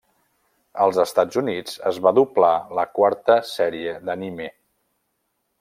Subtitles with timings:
[0.85, 4.53] Als Estats Units es va doblar la quarta sèrie d'anime.